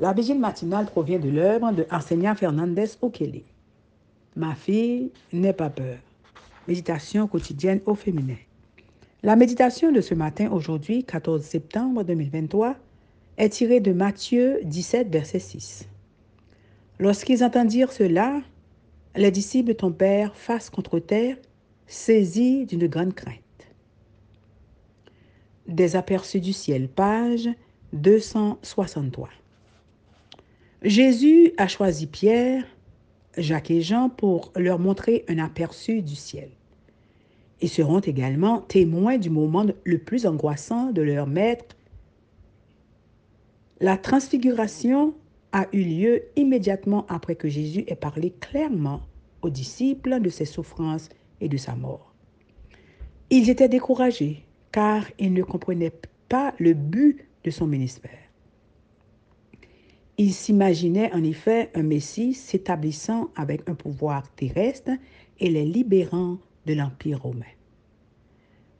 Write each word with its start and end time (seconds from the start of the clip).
La 0.00 0.14
vigile 0.14 0.38
matinale 0.38 0.86
provient 0.86 1.18
de 1.18 1.28
l'œuvre 1.28 1.72
de 1.72 1.84
Arsenia 1.90 2.34
Fernandez 2.34 2.96
Okele. 3.02 3.42
Ma 4.34 4.54
fille, 4.54 5.12
n'aie 5.30 5.52
pas 5.52 5.68
peur. 5.68 5.98
Méditation 6.66 7.26
quotidienne 7.26 7.82
au 7.84 7.94
féminin. 7.94 8.38
La 9.22 9.36
méditation 9.36 9.92
de 9.92 10.00
ce 10.00 10.14
matin, 10.14 10.50
aujourd'hui, 10.50 11.04
14 11.04 11.42
septembre 11.42 12.02
2023, 12.02 12.76
est 13.36 13.50
tirée 13.50 13.80
de 13.80 13.92
Matthieu 13.92 14.60
17, 14.64 15.12
verset 15.12 15.38
6. 15.38 15.86
Lorsqu'ils 16.98 17.44
entendirent 17.44 17.92
cela, 17.92 18.40
les 19.16 19.30
disciples 19.30 19.74
tombèrent 19.74 20.34
face 20.34 20.70
contre 20.70 20.98
terre, 20.98 21.36
saisis 21.86 22.64
d'une 22.64 22.86
grande 22.86 23.12
crainte. 23.12 23.36
Des 25.68 25.94
aperçus 25.94 26.40
du 26.40 26.54
ciel, 26.54 26.88
page 26.88 27.50
263. 27.92 29.28
Jésus 30.82 31.52
a 31.58 31.68
choisi 31.68 32.06
Pierre, 32.06 32.64
Jacques 33.36 33.70
et 33.70 33.82
Jean 33.82 34.08
pour 34.08 34.50
leur 34.56 34.78
montrer 34.78 35.26
un 35.28 35.38
aperçu 35.38 36.00
du 36.00 36.14
ciel. 36.14 36.48
Ils 37.60 37.68
seront 37.68 38.00
également 38.00 38.62
témoins 38.62 39.18
du 39.18 39.28
moment 39.28 39.66
le 39.84 39.98
plus 39.98 40.24
angoissant 40.24 40.90
de 40.90 41.02
leur 41.02 41.26
maître. 41.26 41.76
La 43.80 43.98
transfiguration 43.98 45.12
a 45.52 45.66
eu 45.74 45.82
lieu 45.82 46.22
immédiatement 46.36 47.04
après 47.10 47.34
que 47.34 47.50
Jésus 47.50 47.84
ait 47.86 47.94
parlé 47.94 48.32
clairement 48.40 49.02
aux 49.42 49.50
disciples 49.50 50.18
de 50.20 50.30
ses 50.30 50.46
souffrances 50.46 51.10
et 51.42 51.50
de 51.50 51.58
sa 51.58 51.74
mort. 51.74 52.14
Ils 53.28 53.50
étaient 53.50 53.68
découragés 53.68 54.46
car 54.72 55.04
ils 55.18 55.34
ne 55.34 55.42
comprenaient 55.42 55.92
pas 56.30 56.54
le 56.58 56.72
but 56.72 57.26
de 57.44 57.50
son 57.50 57.66
ministère. 57.66 58.29
Ils 60.22 60.34
s'imaginaient 60.34 61.10
en 61.14 61.24
effet 61.24 61.70
un 61.74 61.82
Messie 61.82 62.34
s'établissant 62.34 63.30
avec 63.36 63.66
un 63.70 63.74
pouvoir 63.74 64.30
terrestre 64.34 64.90
et 65.38 65.48
les 65.48 65.64
libérant 65.64 66.36
de 66.66 66.74
l'Empire 66.74 67.22
romain. 67.22 67.54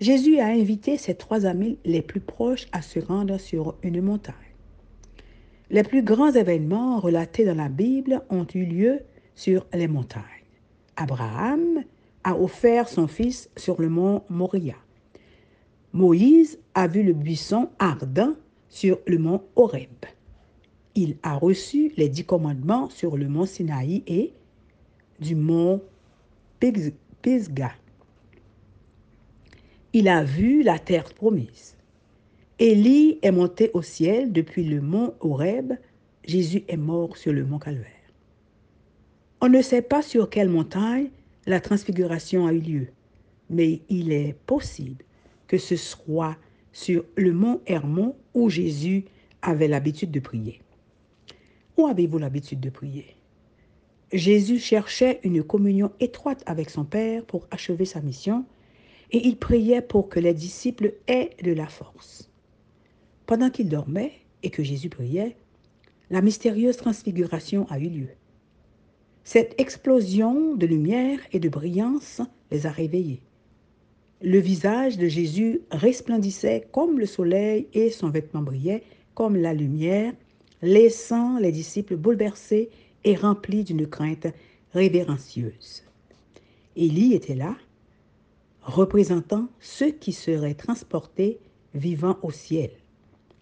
Jésus 0.02 0.38
a 0.38 0.48
invité 0.48 0.98
ses 0.98 1.14
trois 1.14 1.46
amis 1.46 1.78
les 1.86 2.02
plus 2.02 2.20
proches 2.20 2.66
à 2.72 2.82
se 2.82 2.98
rendre 2.98 3.40
sur 3.40 3.76
une 3.82 4.02
montagne. 4.02 4.34
Les 5.70 5.82
plus 5.82 6.02
grands 6.02 6.30
événements 6.30 7.00
relatés 7.00 7.46
dans 7.46 7.56
la 7.56 7.70
Bible 7.70 8.20
ont 8.28 8.46
eu 8.54 8.66
lieu 8.66 9.00
sur 9.34 9.66
les 9.72 9.88
montagnes. 9.88 10.44
Abraham 10.96 11.84
a 12.22 12.36
offert 12.36 12.86
son 12.86 13.08
fils 13.08 13.48
sur 13.56 13.80
le 13.80 13.88
mont 13.88 14.24
Moria. 14.28 14.76
Moïse 15.94 16.58
a 16.74 16.86
vu 16.86 17.02
le 17.02 17.14
buisson 17.14 17.70
ardent 17.78 18.34
sur 18.68 18.98
le 19.06 19.16
mont 19.16 19.42
Horeb. 19.56 20.04
Il 20.94 21.16
a 21.22 21.36
reçu 21.36 21.92
les 21.96 22.08
dix 22.08 22.24
commandements 22.24 22.90
sur 22.90 23.16
le 23.16 23.28
mont 23.28 23.46
Sinaï 23.46 24.02
et 24.06 24.32
du 25.20 25.36
mont 25.36 25.82
Pisgah. 27.22 27.72
Il 29.92 30.08
a 30.08 30.24
vu 30.24 30.62
la 30.62 30.78
terre 30.78 31.12
promise. 31.14 31.76
Élie 32.58 33.18
est 33.22 33.30
monté 33.30 33.70
au 33.72 33.82
ciel 33.82 34.32
depuis 34.32 34.64
le 34.64 34.80
mont 34.80 35.14
Horeb. 35.20 35.72
Jésus 36.24 36.64
est 36.68 36.76
mort 36.76 37.16
sur 37.16 37.32
le 37.32 37.44
mont 37.44 37.58
Calvaire. 37.58 37.86
On 39.40 39.48
ne 39.48 39.62
sait 39.62 39.82
pas 39.82 40.02
sur 40.02 40.28
quelle 40.28 40.50
montagne 40.50 41.08
la 41.46 41.60
transfiguration 41.60 42.46
a 42.46 42.52
eu 42.52 42.60
lieu, 42.60 42.86
mais 43.48 43.80
il 43.88 44.12
est 44.12 44.36
possible 44.46 45.02
que 45.46 45.56
ce 45.56 45.76
soit 45.76 46.36
sur 46.72 47.04
le 47.16 47.32
mont 47.32 47.60
Hermon 47.66 48.14
où 48.34 48.50
Jésus 48.50 49.04
avait 49.42 49.68
l'habitude 49.68 50.10
de 50.10 50.20
prier. 50.20 50.60
Où 51.80 51.86
avez-vous 51.86 52.18
l'habitude 52.18 52.60
de 52.60 52.68
prier? 52.68 53.16
Jésus 54.12 54.58
cherchait 54.58 55.18
une 55.22 55.42
communion 55.42 55.90
étroite 55.98 56.42
avec 56.44 56.68
son 56.68 56.84
Père 56.84 57.24
pour 57.24 57.46
achever 57.50 57.86
sa 57.86 58.02
mission 58.02 58.44
et 59.12 59.26
il 59.26 59.38
priait 59.38 59.80
pour 59.80 60.10
que 60.10 60.20
les 60.20 60.34
disciples 60.34 60.92
aient 61.06 61.30
de 61.42 61.52
la 61.52 61.68
force. 61.68 62.30
Pendant 63.24 63.48
qu'il 63.48 63.70
dormait 63.70 64.12
et 64.42 64.50
que 64.50 64.62
Jésus 64.62 64.90
priait, 64.90 65.36
la 66.10 66.20
mystérieuse 66.20 66.76
transfiguration 66.76 67.66
a 67.70 67.78
eu 67.78 67.88
lieu. 67.88 68.08
Cette 69.24 69.58
explosion 69.58 70.54
de 70.56 70.66
lumière 70.66 71.20
et 71.32 71.40
de 71.40 71.48
brillance 71.48 72.20
les 72.50 72.66
a 72.66 72.70
réveillés. 72.70 73.22
Le 74.20 74.38
visage 74.38 74.98
de 74.98 75.08
Jésus 75.08 75.62
resplendissait 75.70 76.68
comme 76.72 76.98
le 76.98 77.06
soleil 77.06 77.68
et 77.72 77.88
son 77.88 78.10
vêtement 78.10 78.42
brillait 78.42 78.82
comme 79.14 79.34
la 79.34 79.54
lumière, 79.54 80.12
laissant 80.62 81.38
les 81.38 81.52
disciples 81.52 81.96
bouleversés 81.96 82.70
et 83.04 83.14
remplis 83.14 83.64
d'une 83.64 83.86
crainte 83.86 84.26
révérencieuse. 84.72 85.82
Élie 86.76 87.14
était 87.14 87.34
là, 87.34 87.56
représentant 88.62 89.48
ceux 89.60 89.90
qui 89.90 90.12
seraient 90.12 90.54
transportés 90.54 91.38
vivant 91.74 92.18
au 92.22 92.30
ciel, 92.30 92.70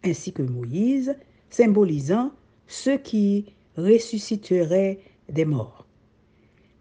ainsi 0.04 0.32
que 0.32 0.42
Moïse, 0.42 1.16
symbolisant 1.50 2.32
ceux 2.66 2.98
qui 2.98 3.46
ressusciteraient 3.76 5.00
des 5.28 5.44
morts. 5.44 5.86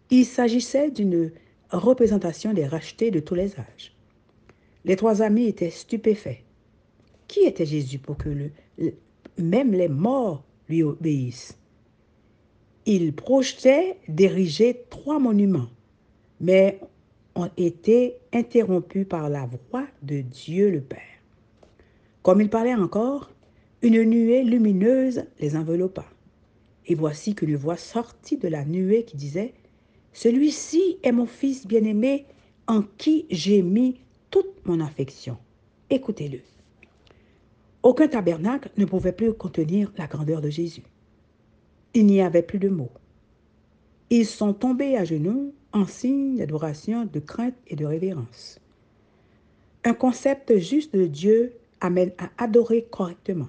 Il 0.09 0.25
s'agissait 0.25 0.91
d'une 0.91 1.31
représentation 1.71 2.53
des 2.53 2.65
rachetés 2.65 3.11
de 3.11 3.19
tous 3.19 3.35
les 3.35 3.59
âges. 3.59 3.93
Les 4.85 4.95
trois 4.95 5.21
amis 5.21 5.47
étaient 5.47 5.69
stupéfaits. 5.69 6.43
Qui 7.27 7.41
était 7.41 7.65
Jésus 7.65 7.99
pour 7.99 8.17
que 8.17 8.29
le, 8.29 8.51
même 9.37 9.71
les 9.71 9.87
morts 9.87 10.43
lui 10.69 10.83
obéissent 10.83 11.57
Ils 12.85 13.13
projetaient 13.13 13.97
d'ériger 14.07 14.85
trois 14.89 15.19
monuments, 15.19 15.69
mais 16.39 16.79
ont 17.35 17.49
été 17.57 18.15
interrompus 18.33 19.07
par 19.07 19.29
la 19.29 19.47
voix 19.69 19.85
de 20.01 20.21
Dieu 20.21 20.71
le 20.71 20.81
Père. 20.81 21.01
Comme 22.23 22.41
il 22.41 22.49
parlait 22.49 22.73
encore, 22.73 23.31
une 23.81 24.03
nuée 24.03 24.43
lumineuse 24.43 25.23
les 25.39 25.55
enveloppa. 25.55 26.05
Et 26.87 26.95
voici 26.95 27.35
qu'une 27.35 27.55
voix 27.55 27.77
sortit 27.77 28.37
de 28.37 28.47
la 28.47 28.65
nuée 28.65 29.03
qui 29.03 29.17
disait 29.17 29.53
celui-ci 30.13 30.97
est 31.03 31.11
mon 31.11 31.27
Fils 31.27 31.67
bien-aimé 31.67 32.25
en 32.65 32.81
qui 32.81 33.27
j'ai 33.29 33.61
mis 33.61 33.99
toute 34.31 34.65
mon 34.65 34.79
affection. 34.79 35.37
Écoutez-le. 35.89 36.39
Aucun 37.87 38.09
tabernacle 38.09 38.69
ne 38.75 38.83
pouvait 38.83 39.13
plus 39.13 39.33
contenir 39.33 39.93
la 39.97 40.07
grandeur 40.07 40.41
de 40.41 40.49
Jésus. 40.49 40.83
Il 41.93 42.05
n'y 42.05 42.21
avait 42.21 42.41
plus 42.41 42.59
de 42.59 42.67
mots. 42.67 42.91
Ils 44.09 44.25
sont 44.25 44.53
tombés 44.53 44.97
à 44.97 45.05
genoux 45.05 45.53
en 45.71 45.85
signe 45.85 46.35
d'adoration, 46.35 47.05
de 47.05 47.21
crainte 47.21 47.55
et 47.65 47.77
de 47.77 47.85
révérence. 47.85 48.59
Un 49.85 49.93
concept 49.93 50.57
juste 50.57 50.97
de 50.97 51.05
Dieu 51.05 51.53
amène 51.79 52.11
à 52.17 52.29
adorer 52.43 52.85
correctement. 52.91 53.47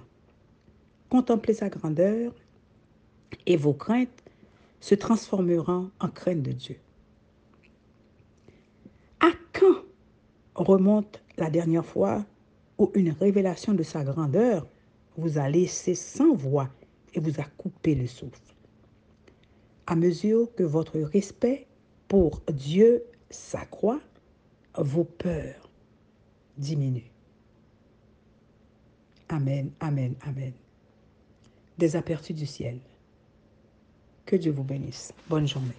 Contempler 1.09 1.53
sa 1.53 1.67
grandeur 1.67 2.33
et 3.45 3.57
vos 3.57 3.73
craintes 3.73 4.23
se 4.79 4.95
transformeront 4.95 5.91
en 5.99 6.07
crainte 6.07 6.43
de 6.43 6.53
Dieu. 6.53 6.77
À 9.19 9.31
quand 9.51 9.83
remonte 10.55 11.21
la 11.37 11.49
dernière 11.49 11.85
fois 11.85 12.23
où 12.79 12.89
une 12.95 13.11
révélation 13.11 13.73
de 13.73 13.83
sa 13.83 14.03
grandeur 14.03 14.65
vous 15.17 15.37
a 15.37 15.47
laissé 15.49 15.93
sans 15.93 16.33
voix 16.33 16.69
et 17.13 17.19
vous 17.19 17.39
a 17.39 17.43
coupé 17.43 17.93
le 17.93 18.07
souffle 18.07 18.55
À 19.85 19.95
mesure 19.95 20.53
que 20.55 20.63
votre 20.63 20.97
respect 20.99 21.67
pour 22.07 22.41
Dieu 22.51 23.03
s'accroît, 23.29 23.99
vos 24.77 25.03
peurs 25.03 25.69
diminuent. 26.57 27.11
Amen, 29.27 29.71
amen, 29.79 30.15
amen. 30.21 30.53
Des 31.77 31.95
aperçus 31.95 32.33
du 32.33 32.45
ciel. 32.45 32.79
Que 34.25 34.35
Dieu 34.35 34.51
vous 34.51 34.63
bénisse. 34.63 35.13
Bonne 35.27 35.47
journée. 35.47 35.75